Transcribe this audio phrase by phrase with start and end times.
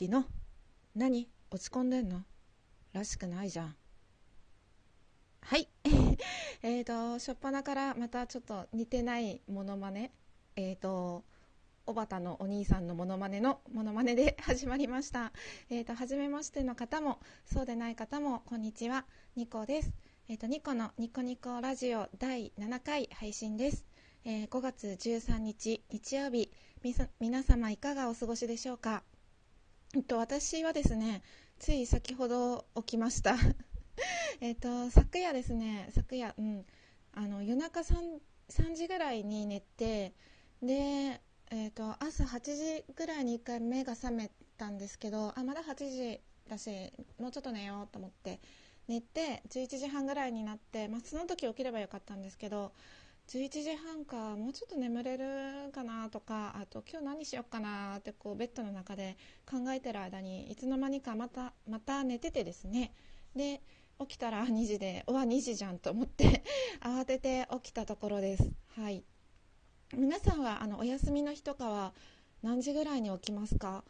[0.00, 0.24] きの
[0.94, 1.28] 何？
[1.50, 2.22] 落ち込んでんの？
[2.94, 3.76] らしくないじゃん
[5.42, 5.68] はい
[6.62, 10.10] えっと初っ端からまたちょっと似てないモノマネ
[10.56, 11.22] えっ、ー、と
[11.84, 15.32] おばたのお兄さんのモノマネのモノマネで 始まりました。
[15.68, 19.06] えっ、ー、と、初めましての方も、そうでない方も、こんにちは。
[19.34, 19.92] ニコです。
[20.28, 23.86] えっ、ー、と、ニコのニコニコラジオ第7回配信です。
[24.24, 26.52] えー、5月13日日曜日、
[26.84, 29.02] み皆様いかがお過ごしでしょうか？
[29.92, 31.20] えっと、私はですね、
[31.58, 33.34] つい先ほど起きました。
[34.40, 36.64] えっと、昨夜ですね、昨夜、うん、
[37.12, 40.14] あの、夜中 3, 3時ぐらいに寝て、
[40.62, 46.70] で、えっと、朝8時ぐらいに1回目が覚めたんですけど、あ、まだ8時だし、
[47.18, 48.38] もうちょっと寝ようと思って、
[48.86, 52.72] 寝て、11時半ぐらいになって、まあ、その時起きればよかったんですけど、
[53.30, 59.16] 11時半かもうちょっと眠れるかなとかあと今日何しようかなってこうベッドの中で
[59.48, 62.92] 考えてる間にいつの間にかまたまた寝ててですね。
[63.36, 63.60] で
[64.00, 66.42] 起きたら2時でうわ2時じゃんと思って
[66.82, 68.50] 慌てて起きたところです。
[68.74, 69.04] はい。
[69.94, 71.94] 皆さんはあのお休みの日とかは
[72.42, 73.84] 何時ぐらいに起きますか？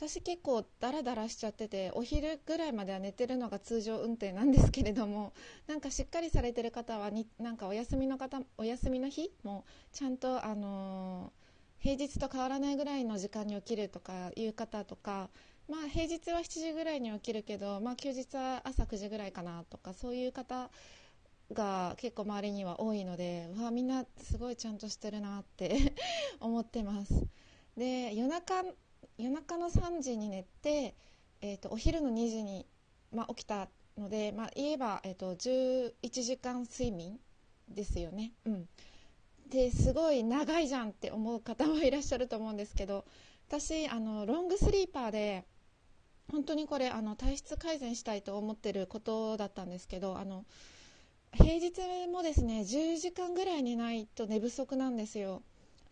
[0.00, 5.34] 私結構ダラダラしちゃっててお昼ぐらいまでは寝てるのが通常運転なんですけれども
[5.68, 15.28] なんかしっかりされてる方はになんかお休みの方お休みの日もちゃんと、あのー、平日と変わらないぐらいの時間に起きるとかいう方とか、
[15.68, 20.70] まあ、平日は7時ぐらいに起きるけど、まあ、休日は朝9時ぐらいかなとかそういう方
[21.52, 25.94] が結構周りには多いのでわみんなすごいちゃんとしてるなって
[26.40, 27.12] 思ってます。
[27.76, 28.64] で夜中
[29.18, 30.94] 夜中の3時に寝て、
[31.40, 32.66] えーと、お昼の2時に、
[33.12, 37.18] まあ、起きたので、まあ、言えば、えーと、11時間睡眠
[37.68, 38.32] ですよね。
[38.46, 38.68] うん、
[39.48, 43.04] ですごい長いじゃんって思う方もいらっしゃると思うんですけど
[43.48, 45.44] 私あのロングスリーパーで
[46.30, 50.44] 本当にこれあの体質改善したいと思ってることだったんですけどあの
[51.32, 51.72] 平日
[52.12, 55.42] もですね10時間ぐらい寝ないと寝不足なんですよ。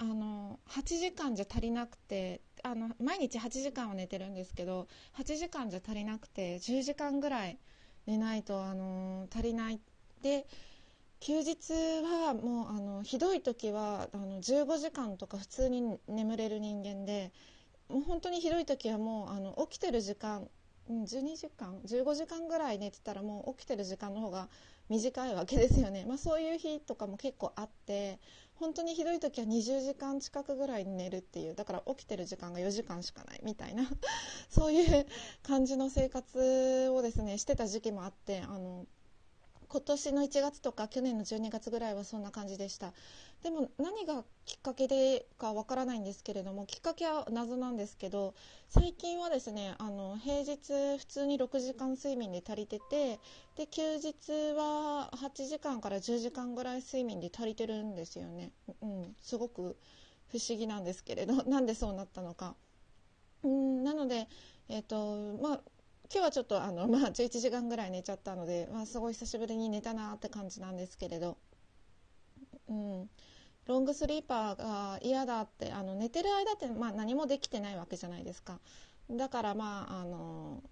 [0.00, 7.58] あの8時間じゃ足りなくてあの毎日8時間は寝てるんですけど8時間じゃ足りなくて10時間ぐらい
[8.06, 9.80] 寝ないと、あの足りない。
[10.22, 10.46] で
[11.20, 17.32] 休日はもうあのひどい時はあの15時間とか普通に眠れる人間で
[17.88, 20.48] もう本当にひどい時はもうあの起きてる時間
[20.88, 24.48] 12時間15時間ぐらい寝てたらもう起きてる時間の方が
[24.88, 28.18] 短いわけですよね、まあ、そういう日とかも結構あって
[28.58, 33.88] 本当にひどい時は20時間近くぐらい寝るっていうだから起きてる時間が4時間しかないみたいな
[34.50, 35.06] そういう
[35.42, 38.86] 感じの生活をですねしてた時期もあってあの
[39.68, 42.92] 今年の1月とか去年の12月ぐらいはそんな感じでした。
[43.42, 48.34] でも何がきっかけでかわからないんですけれどもきっかけは謎なんですけど
[48.68, 53.20] 最近はですねあの平日普通に6時間睡眠で足りてて
[53.56, 58.50] で休日は8時間から10時間ぐらい睡眠で足りてるんですよね、
[58.82, 59.76] うん、すごく
[60.32, 62.54] 不思議なんですけれどなんでそうなったのか。
[63.44, 64.26] うんなので
[64.68, 65.60] え、ー、とまあ
[66.10, 71.36] 今日はちょっとあの、まあ、11時間ぐらい寝ちゃったので、まあ、すごい久しぶりに寝たなって感じなんですけれど、
[72.68, 73.10] うん、
[73.66, 78.58] ロングスリーパーが嫌だってあの寝てる間って、まあ、何もできてないわけじゃないですか。
[79.10, 80.62] だからまああの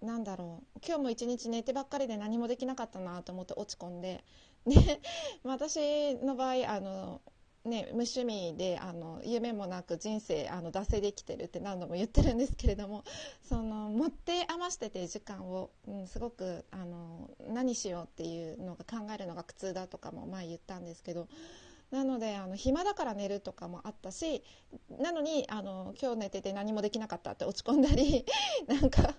[0.00, 0.80] なんだろう。
[0.84, 4.24] 今日も一日寝てばっかりで何もできなかったなと思って落ち込んで。
[4.66, 5.00] で
[5.44, 7.20] 私の場合あの
[7.64, 13.04] ね、無趣味であの夢もなく人生あの惰性できてるって何度も言ってるんですけれども
[13.48, 21.28] その持って余してて時間を、うん、すごくあの何しようっていうのが考えるのが苦痛だとかも前言ったんですけど
[21.92, 24.42] なのであの暇だから寝るとかもあったし
[24.88, 28.24] なのにあの今日寝てて何もできなかったって落ち込んだり
[28.66, 29.14] なんか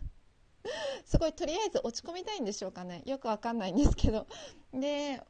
[1.06, 3.04] すごいとりあえず落ち込みたいんでしょうかね。
[3.06, 4.28] よくわかんないんですけど。
[4.74, 5.22] で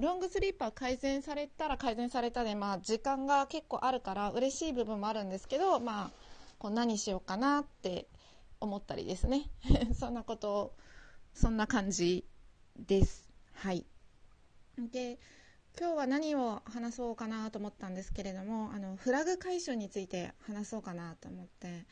[0.00, 6.10] ロングスリーパー改善されたら改善されたで、まあ、時間が結構あるから嬉しい部分もあるんですけど、まあ、
[6.58, 8.06] こう何しようかなって
[8.60, 9.50] 思ったりですね。
[9.98, 10.74] そんなこと
[11.34, 12.24] そんな感じ
[12.78, 13.28] です。
[13.52, 13.84] はい。
[14.78, 15.18] で
[15.78, 21.84] 今日は何を話そうかなと思ったんですけれどもあのフラグ解消について話そうかなと思って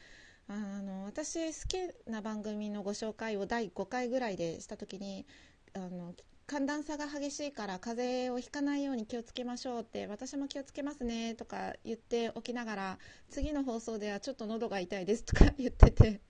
[0.49, 5.27] あの私好きな番組のご紹介を第5回ぐらいでした時に
[5.75, 6.15] あの
[6.53, 12.99] 寒暖差が激しいから風邪をひかないように気をつけましょうって私も気をつけますねとか言っておきながら
[13.31, 16.21] 次の放送ではちょっと喉が痛いですとか言ってて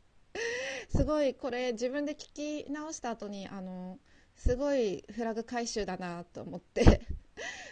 [0.91, 3.99] すごいこれ自分で聞き直した後にあの
[4.37, 7.01] すごいフラグ回収だなと思って。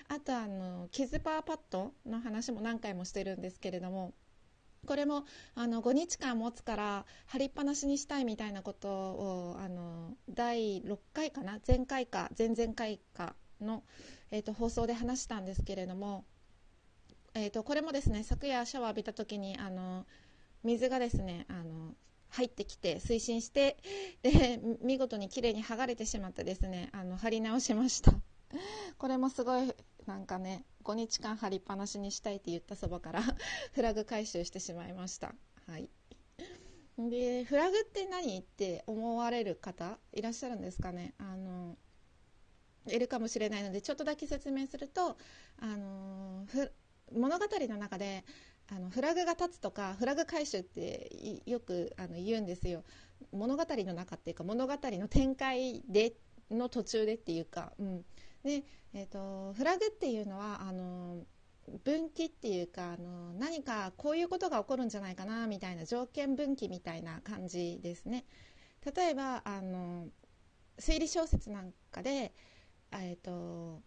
[0.09, 4.13] あとあのキズパーパッドの話も何回もしてるんですけれども
[4.87, 5.25] これも
[5.55, 11.59] あの5日間持つから貼りっぱなしにしたいみたいなことをあの第6回かな？
[11.67, 13.83] 前回か前々回かの、
[14.31, 16.25] えーと、放送で話したんですけれども、
[17.35, 20.07] えーと、これもですね昨夜シャワー浴びた時にあの
[20.65, 21.95] 水がですねあの
[22.31, 23.77] 入ってきて推進して
[24.23, 28.13] で 見事に綺麗に剥がれてしまってですねあの貼り直しました。
[28.99, 29.73] これもすごい
[30.11, 33.23] なんかね5日間貼りっぱなしにしたいって言ったそばから
[33.73, 35.37] フラグ回収してしまいました。
[35.69, 35.89] はい。
[36.99, 41.15] でフラグって何って思われる方いらっしゃるんですかね？
[41.19, 41.77] あの
[42.89, 45.17] いるかもしれないのでちょっとだけ説明すると
[45.59, 46.45] あの
[47.13, 48.25] 物語の中で
[48.69, 52.83] あのフラグが立つとかフラグ回収ってよくあの言うんですよ。
[53.31, 56.15] 物語の中っていうか物語の展開で
[56.51, 58.05] の途中でっていうか、うん、
[58.45, 58.65] で、
[58.95, 61.25] えーと、フラグっていうのはあの
[61.85, 68.25] 分岐っていうかあの何かこういうことが起こるんじゃないかなみたいな条件分岐みたいな感じですね。
[68.95, 70.09] 例えばあの
[70.79, 72.33] 推理小説なんかで、
[72.93, 73.83] えーと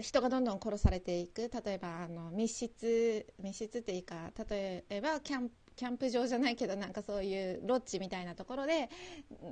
[0.00, 1.50] 人がどんどん殺されていく。
[1.64, 8.90] 例えばあの密室密室っていうか例えばキャンプキャンプ場じゃないけどなんかそういうロッジみたいなところで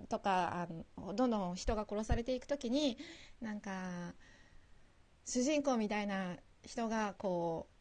[0.08, 2.98] とかあのどんどん人が殺されていく時に
[3.40, 4.12] なんか
[5.24, 7.76] 主人公みたいな人がこう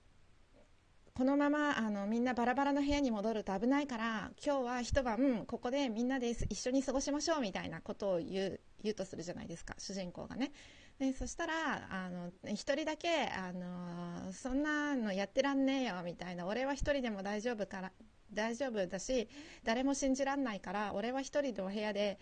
[1.16, 10.52] このままあのみんなバラバラの部屋に戻ると危ないから今日は一晩ここでみんなで一緒に過ごしましょうみたいなことを言う言うとするじゃないですか主人公がね。
[11.00, 17.92] でそしたらあの1人だけあのそんなのやってらんねえよみたいな俺は1人でも大丈夫から
[18.36, 19.28] 大丈夫だし
[19.64, 21.24] 誰も信じらんないから俺は1
[21.54, 22.20] 人の部屋で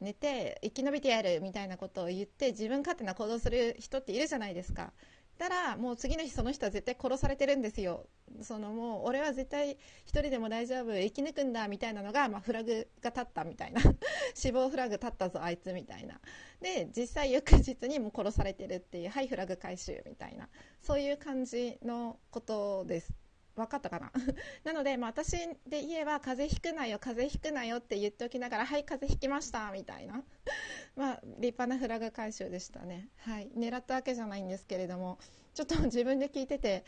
[0.00, 4.92] 寝て生き延びてやるみたいなことを言って自分勝手な行動する人っているじゃないですか。
[5.38, 8.06] たらもう次の日その人は絶対殺されてるんですよ。
[8.42, 9.76] そのもう俺は絶対1
[10.06, 13.80] 人でも大丈夫生き抜くんだみたいなのが、まあ、フラグが立ったみたいな。
[14.34, 16.20] 死亡フラグ立ったぞあいつみたいな。
[16.60, 20.48] で実際翌日にも殺されてるっていうはいフラグ回収みたいな。
[20.80, 23.12] そういう感じのことです。
[23.56, 24.12] 分かったかな？
[24.64, 25.32] なので、まあ、私
[25.66, 30.24] で言えば風邪ひくなよ風邪ひくなよって言っておきながらはい風邪ひきましたみたいな。
[30.96, 33.08] まあ立派なフラグ回収でしたね。
[33.16, 33.50] はい。
[33.56, 35.18] 狙ったわけじゃないんですけれども
[35.54, 36.84] ちょっと自分で聞いてて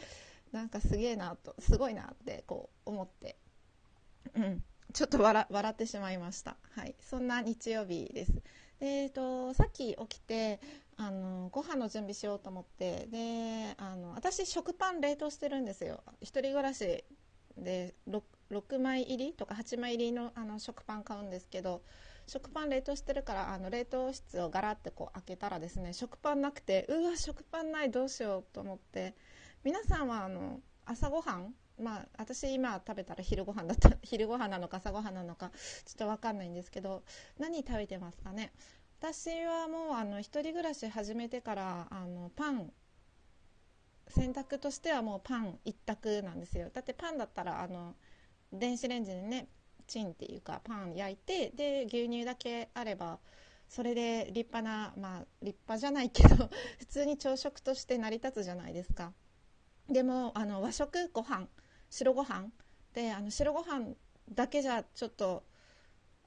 [0.52, 3.37] なんかすげえなとすごいなってこう思って。
[4.34, 4.64] うん。
[4.93, 6.56] ちょっと笑ってしまいました。
[6.70, 6.94] はい。
[7.00, 8.32] そんな日曜日です。
[8.81, 10.60] えーと、さっき起きて
[10.96, 16.02] あのご飯の準備しようと思ってであの私食パン冷凍してるんですよ。
[16.20, 17.05] 一人暮らし
[17.56, 21.82] で 6, 6枚入りとか8枚入りのあの食パン買うんですけど
[22.26, 29.14] 食パン冷凍してるからあの冷凍室をガラってこう開けたらですね食パンなくてうわ食パンないどうしようと思って
[29.62, 35.50] 皆さんはあの朝ごはんまあ私今食べたら昼ご飯だった昼ご飯なのか朝ごはんなのか
[35.85, 37.02] ちょっと分かんないんですけど
[37.38, 38.52] 何食べてますかね？
[39.04, 42.72] 私はもうあの一人暮らし始めてからあのパン
[44.08, 46.70] 選択としてはもうパン一択なんですよ。
[46.72, 47.96] だってパンだったらあの
[48.50, 49.48] 電子レンジでね
[49.86, 53.18] チンっていうかパン焼いてで牛乳だけあれば
[53.68, 56.48] それで立派なまあ立派じゃないけど
[56.80, 59.12] 普通に朝食として成り立つじゃないですか。
[59.86, 61.46] でもあの和食ご飯
[61.90, 62.50] 白ご飯。
[62.94, 63.96] であの白ご飯
[64.31, 65.44] だけじゃちょっと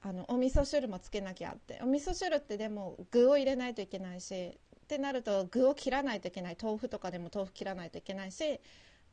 [0.02, 1.80] あのお味噌汁もつけなきゃって。
[1.82, 6.56] お味噌汁ってでも具を入れないといけないしってなると具を切らないといけない。
[6.60, 8.60] 豆腐とかでも豆腐切らないといけないし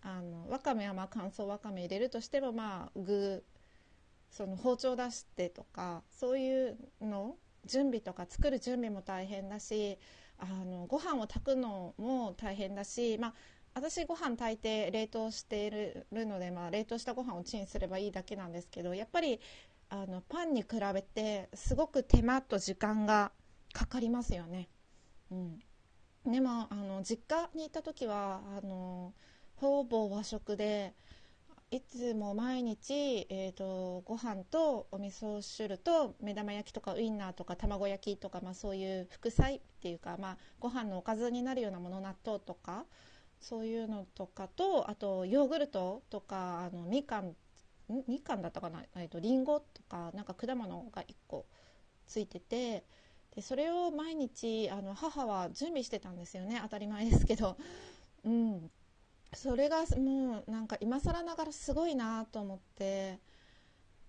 [0.01, 3.43] あのわかめはまあ乾燥わかめ入れるとしてもまあ具
[4.29, 9.97] その包丁出してとかそういうの準備とか作る準備も大変だし
[10.37, 13.33] あのご飯を炊くのも大変だし、まあ、
[13.73, 19.39] 私ご飯炊いて冷凍しているので、まあ、冷凍したご飯をチンすればいいだけなんですけどやっぱり
[19.89, 23.31] あのパンに比べてすごく手間と時間が
[23.73, 24.69] かかりますよね。
[25.31, 25.59] うん、
[26.31, 29.13] でもあの実家にいた時はあの
[29.55, 30.93] ほぼ和食で
[31.71, 42.85] いつも毎日、えーと、ご飯とお味噌汁と目玉焼きとかウインナーとか卵焼きとか、まあ、そういう副菜っていうか、まあ、ご飯のおかずになるようなもの納豆とか
[43.41, 47.35] そういうのとかとあとヨーグルトとかあのみかん
[48.07, 51.45] みかんだったかな、えっと、リンゴとかなんか果物が1個
[52.07, 52.83] ついてて
[53.35, 56.59] でそれを毎日あの母は準備してたんですよね。
[56.63, 57.57] 当たり前ですけど、
[58.23, 58.71] うん、
[59.33, 63.19] それがもうなんか今更ながらすごいなと思って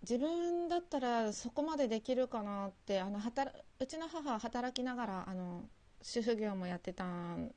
[0.02, 5.68] 自分だったらそこまでできるかなってあの働うちの母は働きながらあの
[6.02, 7.04] 主婦業もやってた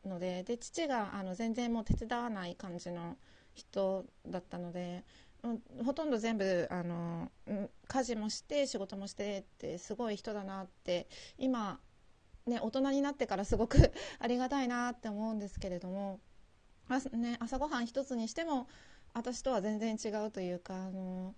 [0.05, 3.17] のでで父があの全然もう手伝わない感じの
[3.53, 5.03] 人だったので、
[5.43, 7.31] うとんど全部あの
[7.87, 11.79] 家事もして仕事もしてってすごい人だなって今、
[12.45, 16.19] ね、大人になってからすごく ありがたいなって思うんですけれども、
[16.89, 18.67] あね、朝ごはん一つにしても
[19.13, 21.35] 私とは全然違うというかあの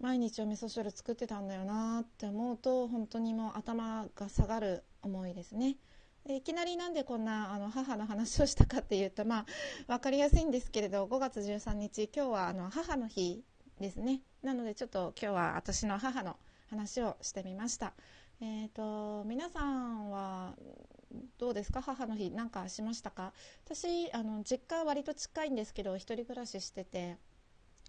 [0.00, 5.76] 毎日お味噌汁作ってたんだよなって思うと本当にもう頭が下がる思いですね。
[6.26, 9.46] いきなりなんでこんなあの母の話をしたかっていうと、まあ、
[9.86, 13.44] 分かりやすいんですけれど5月13日今日はあの母の日
[13.78, 14.22] ですね。
[14.42, 16.36] なのでちょっと今日は私の母の
[16.70, 17.92] 話をしてみました、
[18.40, 20.54] えーと、皆さんは
[21.38, 21.82] どうですか？
[21.82, 23.34] 母の日なんかしましたか？
[23.66, 27.18] 私あの実家は割と近いんですけど一人暮らししてて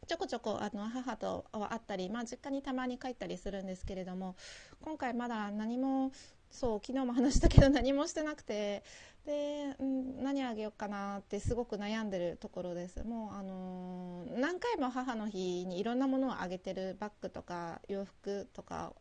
[0.08, 4.36] ちょこちょこあの母と会ったり、まあ、実家にたまに帰ったりするんですけれども
[4.82, 6.12] 今回まだ何も
[6.56, 8.82] そう昨日も話したけど何もしてなくて
[9.26, 18.94] で、うん、何あげようかなってすごく悩んでるところですもう、あのー、何回も母の日にいろんなものをあげてるバッグとか洋服とか、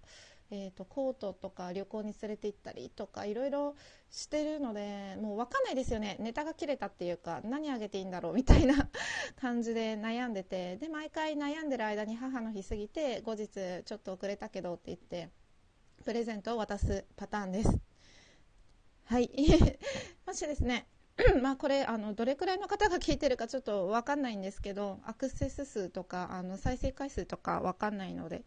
[0.50, 3.76] えーと、コートとか旅行に連れて行ったりとかいろいろ
[4.11, 8.88] してるのでもう分かんないですよねネタが切れたっていうか何あげていいんだろうみたいな
[9.40, 13.49] 感じで悩んでてで毎回悩んでる間に母の日過ぎて後日
[13.84, 15.43] ちょっと遅れたけどって言って。
[16.04, 17.80] プレゼントを渡すパターンです。
[19.06, 19.30] はい。
[20.26, 20.87] ましですね、
[21.42, 28.44] まあこれあのどれくらいの方が聞いてるかちょっと分かんないんですけどアクセス数とかあの再生回数とか分かんないので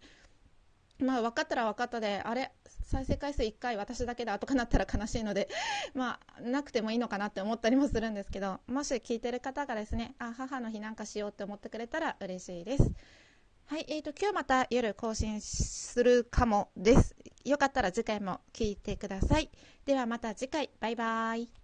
[0.99, 2.51] まあ分かったら分かったであれ
[2.83, 5.47] 再生回数1回私だけだとかなったら悲しいので
[5.93, 12.91] まあなくてもいいのかなって思ったりもするんですけどもし聞いてる方がですねあ母の日なんかしようって思ってくれたら嬉しいです。
[13.69, 17.13] はい、えーと、今日また夜更新するかもです。
[17.43, 19.49] よかったら次回も聞いてください。
[19.85, 21.56] ではまた次回、バイバイ。